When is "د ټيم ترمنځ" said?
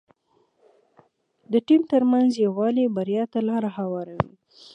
1.51-2.29